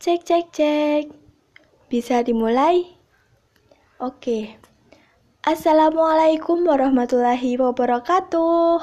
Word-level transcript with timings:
Cek, 0.00 0.24
cek, 0.24 0.46
cek. 0.56 1.04
Bisa 1.92 2.24
dimulai? 2.24 2.88
Oke. 4.00 4.56
Assalamualaikum 5.44 6.64
warahmatullahi 6.64 7.60
wabarakatuh. 7.60 8.80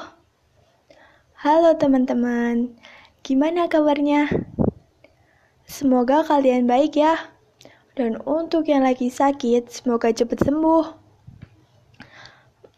Halo 1.42 1.74
teman-teman, 1.74 2.78
gimana 3.26 3.66
kabarnya? 3.66 4.30
Semoga 5.66 6.22
kalian 6.22 6.70
baik 6.70 6.94
ya. 6.94 7.34
Dan 7.98 8.22
untuk 8.22 8.70
yang 8.70 8.86
lagi 8.86 9.10
sakit, 9.10 9.74
semoga 9.74 10.14
cepat 10.14 10.46
sembuh. 10.46 10.86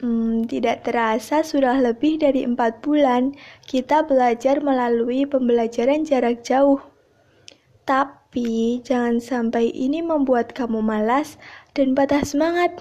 Hmm, 0.01 0.49
tidak 0.49 0.89
terasa 0.89 1.45
sudah 1.45 1.77
lebih 1.77 2.17
dari 2.17 2.49
empat 2.49 2.81
bulan 2.81 3.37
kita 3.69 4.09
belajar 4.09 4.65
melalui 4.65 5.29
pembelajaran 5.29 6.09
jarak 6.09 6.41
jauh. 6.41 6.81
Tapi 7.85 8.20
jangan 8.87 9.19
sampai 9.19 9.75
ini 9.75 10.07
membuat 10.07 10.55
kamu 10.55 10.79
malas 10.79 11.35
dan 11.75 11.99
patah 11.99 12.23
semangat. 12.23 12.79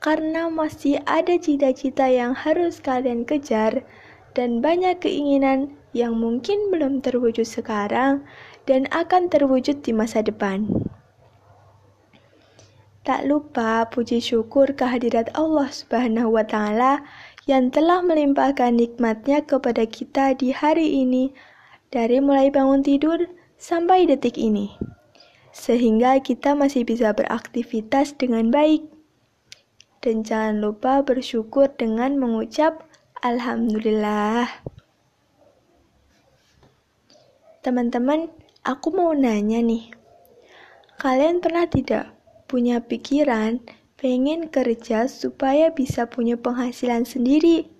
Karena 0.00 0.48
masih 0.48 1.04
ada 1.04 1.36
cita-cita 1.36 2.08
yang 2.08 2.32
harus 2.32 2.80
kalian 2.80 3.28
kejar 3.28 3.84
dan 4.32 4.64
banyak 4.64 5.04
keinginan 5.04 5.76
yang 5.92 6.16
mungkin 6.16 6.72
belum 6.72 7.04
terwujud 7.04 7.44
sekarang 7.44 8.24
dan 8.64 8.88
akan 8.88 9.28
terwujud 9.28 9.84
di 9.84 9.92
masa 9.92 10.24
depan. 10.24 10.64
Tak 13.04 13.28
lupa 13.28 13.84
puji 13.92 14.16
syukur 14.16 14.72
kehadirat 14.72 15.28
Allah 15.36 15.68
Subhanahu 15.68 16.40
wa 16.40 16.44
taala 16.44 17.04
yang 17.44 17.68
telah 17.68 18.00
melimpahkan 18.00 18.80
nikmatnya 18.80 19.44
kepada 19.44 19.84
kita 19.84 20.32
di 20.32 20.56
hari 20.56 21.04
ini 21.04 21.36
dari 21.92 22.16
mulai 22.24 22.48
bangun 22.48 22.80
tidur 22.80 23.28
sampai 23.64 24.04
detik 24.04 24.36
ini. 24.36 24.76
Sehingga 25.56 26.20
kita 26.20 26.52
masih 26.52 26.84
bisa 26.84 27.16
beraktivitas 27.16 28.12
dengan 28.12 28.52
baik. 28.52 28.84
Dan 30.04 30.20
jangan 30.20 30.60
lupa 30.60 31.00
bersyukur 31.00 31.72
dengan 31.72 32.20
mengucap 32.20 32.84
alhamdulillah. 33.24 34.44
Teman-teman, 37.64 38.28
aku 38.60 38.92
mau 38.92 39.16
nanya 39.16 39.64
nih. 39.64 39.88
Kalian 41.00 41.40
pernah 41.40 41.64
tidak 41.64 42.12
punya 42.44 42.84
pikiran 42.84 43.64
pengen 43.96 44.52
kerja 44.52 45.08
supaya 45.08 45.72
bisa 45.72 46.04
punya 46.04 46.36
penghasilan 46.36 47.08
sendiri. 47.08 47.72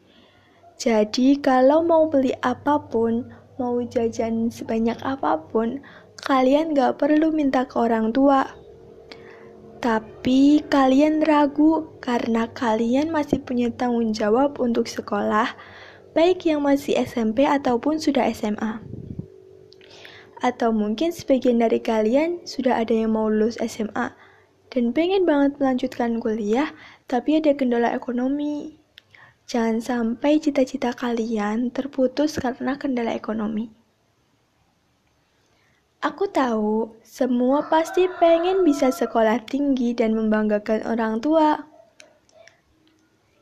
Jadi 0.80 1.36
kalau 1.44 1.84
mau 1.84 2.08
beli 2.08 2.32
apa 2.40 2.80
pun, 2.88 3.43
mau 3.58 3.78
jajan 3.82 4.50
sebanyak 4.50 4.98
apa 5.06 5.38
pun, 5.50 5.82
kalian 6.24 6.74
gak 6.74 6.98
perlu 6.98 7.30
minta 7.30 7.66
ke 7.66 7.76
orang 7.78 8.10
tua. 8.10 8.48
Tapi 9.84 10.64
kalian 10.72 11.20
ragu 11.20 11.92
karena 12.00 12.48
kalian 12.56 13.12
masih 13.12 13.44
punya 13.44 13.68
tanggung 13.68 14.16
jawab 14.16 14.56
untuk 14.56 14.88
sekolah, 14.88 15.52
baik 16.16 16.48
yang 16.48 16.64
masih 16.64 16.96
SMP 17.04 17.44
ataupun 17.44 18.00
sudah 18.00 18.24
SMA. 18.32 18.80
Atau 20.40 20.72
mungkin 20.72 21.12
sebagian 21.12 21.60
dari 21.60 21.84
kalian 21.84 22.48
sudah 22.48 22.80
ada 22.80 22.96
yang 22.96 23.12
mau 23.12 23.28
lulus 23.28 23.60
SMA, 23.60 24.16
dan 24.72 24.90
pengen 24.96 25.28
banget 25.28 25.60
melanjutkan 25.60 26.16
kuliah, 26.16 26.72
tapi 27.04 27.38
ada 27.38 27.52
kendala 27.52 27.92
ekonomi. 27.92 28.83
Jangan 29.44 29.84
sampai 29.84 30.40
cita-cita 30.40 30.96
kalian 30.96 31.68
terputus 31.68 32.40
karena 32.40 32.80
kendala 32.80 33.12
ekonomi. 33.12 33.68
Aku 36.04 36.28
tahu 36.28 36.92
semua 37.00 37.64
pasti 37.72 38.04
pengen 38.20 38.60
bisa 38.60 38.92
sekolah 38.92 39.40
tinggi 39.48 39.96
dan 39.96 40.12
membanggakan 40.12 40.84
orang 40.84 41.16
tua. 41.20 41.64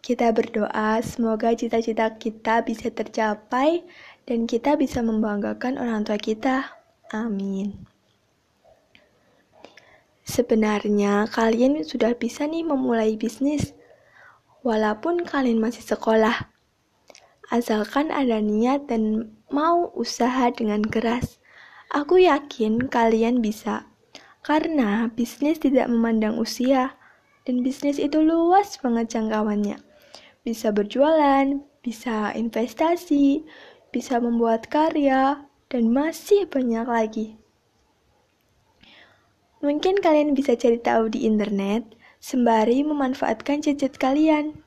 Kita 0.03 0.31
berdoa 0.31 1.03
semoga 1.03 1.55
cita-cita 1.59 2.15
kita 2.19 2.63
bisa 2.63 2.91
tercapai 2.91 3.83
dan 4.27 4.47
kita 4.47 4.79
bisa 4.79 5.03
membanggakan 5.03 5.75
orang 5.79 6.07
tua 6.07 6.19
kita. 6.19 6.71
Amin. 7.11 7.83
Sebenarnya 10.23 11.27
kalian 11.35 11.83
sudah 11.83 12.15
bisa 12.15 12.47
nih 12.47 12.63
memulai 12.63 13.19
bisnis, 13.19 13.75
walaupun 14.63 15.27
kalian 15.27 15.59
masih 15.59 15.83
sekolah. 15.83 16.51
Asalkan 17.53 18.09
ada 18.09 18.41
niat 18.41 18.89
dan 18.89 19.35
mau 19.53 19.93
usaha 19.93 20.49
dengan 20.49 20.81
keras, 20.81 21.37
aku 21.93 22.25
yakin 22.25 22.89
kalian 22.89 23.45
bisa. 23.45 23.85
Karena 24.43 25.07
bisnis 25.13 25.63
tidak 25.63 25.87
memandang 25.87 26.41
usia, 26.41 26.97
dan 27.47 27.63
bisnis 27.63 28.01
itu 28.01 28.19
luas 28.25 28.75
banget 28.81 29.15
jangkauannya. 29.15 29.79
Bisa 30.43 30.75
berjualan, 30.75 31.63
bisa 31.85 32.35
investasi, 32.35 33.47
bisa 33.95 34.19
membuat 34.19 34.67
karya, 34.67 35.47
dan 35.71 35.93
masih 35.95 36.49
banyak 36.51 36.87
lagi. 36.89 37.29
Mungkin 39.63 40.03
kalian 40.03 40.35
bisa 40.35 40.59
cari 40.59 40.83
tahu 40.83 41.07
di 41.07 41.23
internet 41.23 42.02
sembari 42.23 42.87
memanfaatkan 42.87 43.59
gadget 43.59 43.99
kalian. 43.99 44.63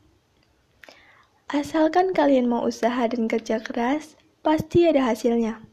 Asalkan 1.47 2.11
kalian 2.11 2.51
mau 2.51 2.67
usaha 2.67 3.07
dan 3.07 3.31
kerja 3.31 3.63
keras, 3.63 4.19
pasti 4.43 4.83
ada 4.83 5.07
hasilnya. 5.07 5.63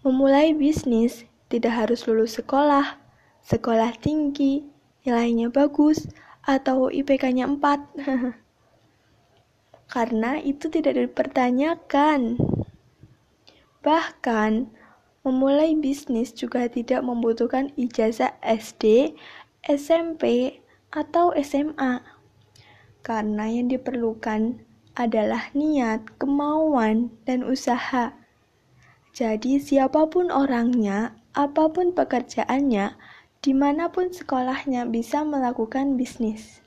Memulai 0.00 0.56
bisnis 0.56 1.28
tidak 1.52 1.76
harus 1.76 2.08
lulus 2.08 2.40
sekolah, 2.40 2.96
sekolah 3.44 3.92
tinggi, 4.00 4.64
nilainya 5.04 5.52
bagus, 5.52 6.08
atau 6.48 6.88
IPK-nya 6.88 7.44
4. 7.44 7.60
Karena 9.92 10.40
itu 10.40 10.72
tidak 10.72 10.96
dipertanyakan. 10.96 12.40
Bahkan, 13.84 14.80
Memulai 15.20 15.76
bisnis 15.76 16.32
juga 16.32 16.64
tidak 16.64 17.04
membutuhkan 17.04 17.68
ijazah 17.76 18.40
SD, 18.40 19.12
SMP, 19.64 20.56
atau 20.90 21.30
SMA. 21.38 22.02
Karena 23.00 23.48
yang 23.48 23.70
diperlukan 23.70 24.60
adalah 24.98 25.48
niat, 25.56 26.04
kemauan, 26.20 27.14
dan 27.24 27.46
usaha. 27.46 28.12
Jadi 29.16 29.58
siapa 29.62 30.06
pun 30.10 30.28
orangnya, 30.28 31.16
apa 31.32 31.70
pun 31.70 31.94
pekerjaannya, 31.94 32.98
di 33.40 33.52
mana 33.56 33.88
pun 33.88 34.12
sekolahnya 34.12 34.84
bisa 34.90 35.24
melakukan 35.24 35.96
bisnis. 35.96 36.60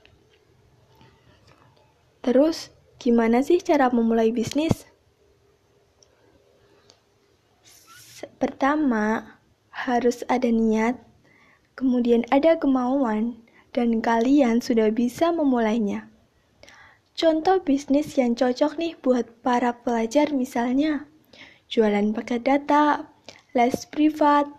Terus, 2.24 2.72
gimana 2.98 3.44
sih 3.44 3.60
cara 3.60 3.92
memulai 3.92 4.32
bisnis? 4.32 4.88
Pertama, 8.40 9.38
harus 9.68 10.24
ada 10.26 10.48
niat, 10.48 10.96
kemudian 11.74 12.22
ada 12.30 12.58
kemauan, 12.58 13.38
dan 13.74 13.98
kalian 13.98 14.62
sudah 14.62 14.94
bisa 14.94 15.34
memulainya. 15.34 16.06
Contoh 17.14 17.62
bisnis 17.62 18.14
yang 18.18 18.34
cocok 18.34 18.74
nih 18.78 18.94
buat 18.98 19.26
para 19.42 19.70
pelajar 19.82 20.34
misalnya, 20.34 21.06
jualan 21.70 22.10
paket 22.10 22.42
data, 22.42 23.06
les 23.54 23.86
privat, 23.86 24.50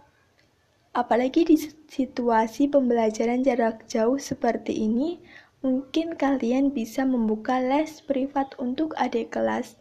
apalagi 0.95 1.43
di 1.43 1.59
situasi 1.91 2.71
pembelajaran 2.71 3.43
jarak 3.43 3.83
jauh 3.91 4.15
seperti 4.15 4.87
ini, 4.87 5.19
mungkin 5.59 6.15
kalian 6.15 6.71
bisa 6.71 7.03
membuka 7.03 7.59
les 7.59 7.99
privat 7.99 8.55
untuk 8.55 8.95
adik 8.95 9.35
kelas 9.35 9.75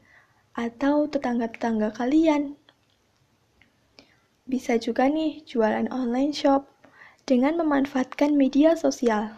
atau 0.58 1.06
tetangga-tetangga 1.06 1.94
kalian. 1.94 2.58
Bisa 4.50 4.82
juga 4.82 5.06
nih 5.06 5.46
jualan 5.46 5.86
online 5.94 6.34
shop 6.34 6.73
dengan 7.24 7.56
memanfaatkan 7.60 8.36
media 8.36 8.76
sosial. 8.76 9.32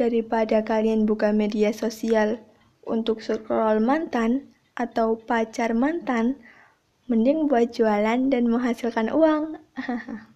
Daripada 0.00 0.64
kalian 0.64 1.04
buka 1.04 1.28
media 1.32 1.76
sosial 1.76 2.40
untuk 2.88 3.20
scroll 3.20 3.84
mantan 3.84 4.48
atau 4.80 5.20
pacar 5.20 5.76
mantan, 5.76 6.40
mending 7.04 7.52
buat 7.52 7.76
jualan 7.76 8.32
dan 8.32 8.48
menghasilkan 8.48 9.12
uang. 9.12 9.60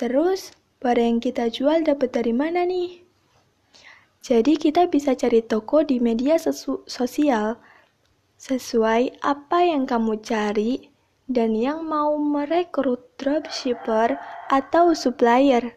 Terus, 0.00 0.50
barang 0.82 1.06
yang 1.06 1.20
kita 1.22 1.46
jual 1.54 1.86
dapat 1.86 2.10
dari 2.10 2.34
mana 2.34 2.66
nih? 2.66 3.06
Jadi 4.24 4.56
kita 4.56 4.88
bisa 4.88 5.12
cari 5.14 5.44
toko 5.44 5.84
di 5.84 6.00
media 6.00 6.40
sosial 6.40 7.60
sesuai 8.40 9.20
apa 9.20 9.58
yang 9.68 9.84
kamu 9.84 10.16
cari 10.24 10.93
dan 11.28 11.56
yang 11.56 11.88
mau 11.88 12.14
merekrut 12.16 13.00
dropshipper 13.16 14.20
atau 14.52 14.92
supplier. 14.92 15.76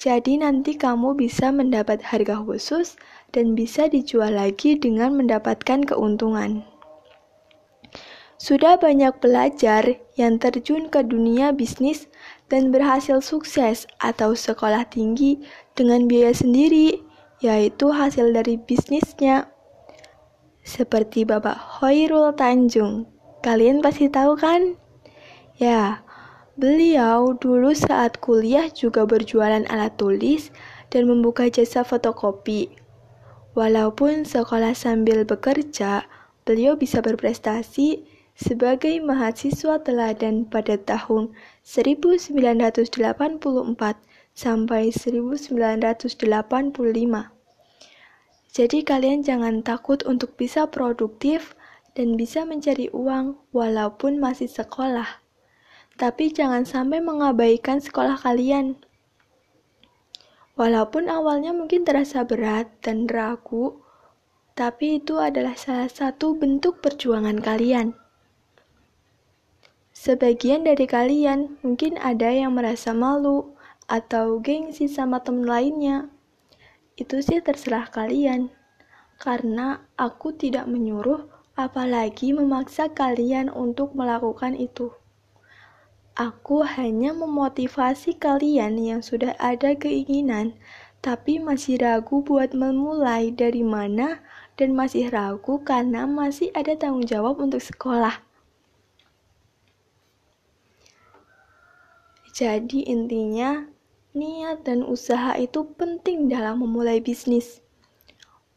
Jadi 0.00 0.40
nanti 0.40 0.80
kamu 0.80 1.12
bisa 1.12 1.52
mendapat 1.52 2.00
harga 2.00 2.40
khusus 2.40 2.96
dan 3.36 3.52
bisa 3.52 3.88
dijual 3.88 4.32
lagi 4.32 4.80
dengan 4.80 5.12
mendapatkan 5.12 5.84
keuntungan. 5.84 6.64
Sudah 8.40 8.80
banyak 8.80 9.20
pelajar 9.20 10.00
yang 10.16 10.40
terjun 10.40 10.88
ke 10.88 11.04
dunia 11.04 11.52
bisnis 11.52 12.08
dan 12.48 12.72
berhasil 12.72 13.20
sukses 13.20 13.84
atau 14.00 14.32
sekolah 14.32 14.88
tinggi 14.88 15.44
dengan 15.76 16.08
biaya 16.08 16.32
sendiri, 16.32 17.04
yaitu 17.44 17.92
hasil 17.92 18.32
dari 18.32 18.56
bisnisnya. 18.56 19.52
Seperti 20.64 21.28
Bapak 21.28 21.84
Hoirul 21.84 22.32
Tanjung. 22.32 23.19
Kalian 23.40 23.80
pasti 23.80 24.12
tahu 24.12 24.36
kan? 24.36 24.76
Ya, 25.56 26.04
beliau 26.60 27.32
dulu 27.32 27.72
saat 27.72 28.20
kuliah 28.20 28.68
juga 28.68 29.08
berjualan 29.08 29.64
alat 29.72 29.96
tulis 29.96 30.52
dan 30.92 31.08
membuka 31.08 31.48
jasa 31.48 31.80
fotokopi. 31.80 32.68
Walaupun 33.56 34.28
sekolah 34.28 34.76
sambil 34.76 35.24
bekerja, 35.24 36.04
beliau 36.44 36.76
bisa 36.76 37.00
berprestasi 37.00 38.04
sebagai 38.36 39.00
mahasiswa 39.00 39.80
teladan 39.80 40.44
pada 40.44 40.76
tahun 40.76 41.32
1984 41.64 42.92
sampai 44.36 44.82
1985. 44.92 46.28
Jadi 48.50 48.78
kalian 48.82 49.22
jangan 49.22 49.62
takut 49.62 50.02
untuk 50.04 50.34
bisa 50.36 50.66
produktif 50.68 51.54
dan 52.00 52.16
bisa 52.16 52.48
mencari 52.48 52.88
uang 52.96 53.36
walaupun 53.52 54.16
masih 54.16 54.48
sekolah. 54.48 55.20
Tapi 56.00 56.32
jangan 56.32 56.64
sampai 56.64 57.04
mengabaikan 57.04 57.76
sekolah 57.76 58.16
kalian. 58.16 58.80
Walaupun 60.56 61.12
awalnya 61.12 61.52
mungkin 61.52 61.84
terasa 61.84 62.24
berat 62.24 62.72
dan 62.80 63.04
ragu, 63.04 63.84
tapi 64.56 64.96
itu 64.96 65.20
adalah 65.20 65.60
salah 65.60 65.92
satu 65.92 66.40
bentuk 66.40 66.80
perjuangan 66.80 67.36
kalian. 67.36 67.92
Sebagian 69.92 70.64
dari 70.64 70.88
kalian 70.88 71.60
mungkin 71.60 72.00
ada 72.00 72.32
yang 72.32 72.56
merasa 72.56 72.96
malu 72.96 73.52
atau 73.84 74.40
gengsi 74.40 74.88
sama 74.88 75.20
temen 75.20 75.44
lainnya. 75.44 76.08
Itu 76.96 77.20
sih 77.20 77.44
terserah 77.44 77.92
kalian. 77.92 78.48
Karena 79.20 79.84
aku 80.00 80.32
tidak 80.32 80.64
menyuruh 80.64 81.39
apalagi 81.58 82.34
memaksa 82.34 82.90
kalian 82.90 83.50
untuk 83.50 83.94
melakukan 83.94 84.54
itu. 84.54 84.94
Aku 86.18 86.66
hanya 86.66 87.16
memotivasi 87.16 88.18
kalian 88.18 88.76
yang 88.76 89.00
sudah 89.00 89.38
ada 89.40 89.72
keinginan 89.78 90.58
tapi 91.00 91.40
masih 91.40 91.80
ragu 91.80 92.20
buat 92.20 92.52
memulai 92.52 93.32
dari 93.32 93.64
mana 93.64 94.20
dan 94.60 94.76
masih 94.76 95.08
ragu 95.08 95.64
karena 95.64 96.04
masih 96.04 96.52
ada 96.52 96.76
tanggung 96.76 97.08
jawab 97.08 97.40
untuk 97.40 97.64
sekolah. 97.64 98.20
Jadi 102.36 102.84
intinya, 102.88 103.68
niat 104.12 104.64
dan 104.64 104.84
usaha 104.84 105.36
itu 105.40 105.64
penting 105.76 106.28
dalam 106.28 106.60
memulai 106.60 107.00
bisnis. 107.00 107.64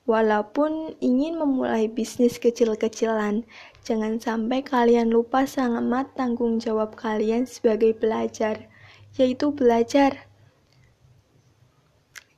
Walaupun 0.04 1.00
ingin 1.00 1.40
memulai 1.40 1.88
bisnis 1.88 2.36
kecil-kecilan, 2.36 3.48
jangan 3.88 4.20
sampai 4.20 4.60
kalian 4.60 5.08
lupa 5.08 5.48
sangat 5.48 6.12
tanggung 6.12 6.60
jawab 6.60 7.00
kalian 7.00 7.48
sebagai 7.48 7.96
pelajar, 7.96 8.68
yaitu 9.16 9.56
belajar. 9.56 10.28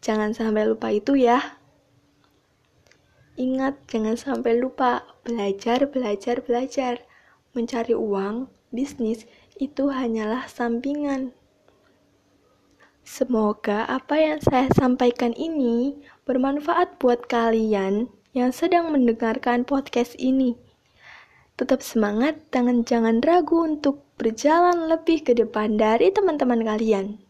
Jangan 0.06 0.38
sampai 0.38 0.70
lupa 0.70 0.94
itu 0.94 1.18
ya. 1.18 1.58
Ingat, 3.34 3.82
jangan 3.90 4.14
sampai 4.14 4.62
lupa 4.62 5.02
belajar, 5.26 5.90
belajar, 5.90 6.46
belajar. 6.46 7.02
Mencari 7.58 7.98
uang, 7.98 8.46
bisnis, 8.70 9.26
itu 9.58 9.90
hanyalah 9.90 10.46
sampingan. 10.46 11.34
Semoga 13.06 13.86
apa 13.86 14.18
yang 14.18 14.42
saya 14.42 14.66
sampaikan 14.74 15.30
ini 15.38 15.94
bermanfaat 16.26 16.98
buat 16.98 17.30
kalian 17.30 18.10
yang 18.34 18.50
sedang 18.50 18.90
mendengarkan 18.90 19.62
podcast 19.62 20.18
ini. 20.18 20.58
Tetap 21.54 21.86
semangat 21.86 22.42
dan 22.50 22.82
jangan 22.82 23.22
ragu 23.22 23.62
untuk 23.62 24.02
berjalan 24.18 24.90
lebih 24.90 25.22
ke 25.22 25.38
depan 25.38 25.78
dari 25.78 26.10
teman-teman 26.10 26.66
kalian. 26.66 27.22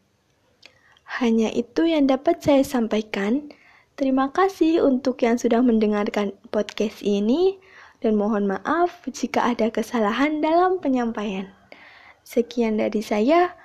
Hanya 1.20 1.52
itu 1.52 1.92
yang 1.92 2.08
dapat 2.08 2.40
saya 2.40 2.64
sampaikan. 2.64 3.52
Terima 4.00 4.32
kasih 4.32 4.80
untuk 4.80 5.28
yang 5.28 5.36
sudah 5.36 5.60
mendengarkan 5.60 6.32
podcast 6.56 7.04
ini 7.04 7.60
dan 8.00 8.16
mohon 8.16 8.48
maaf 8.48 9.04
jika 9.12 9.44
ada 9.44 9.68
kesalahan 9.68 10.40
dalam 10.40 10.80
penyampaian. 10.80 11.52
Sekian 12.24 12.80
dari 12.80 13.04
saya. 13.04 13.65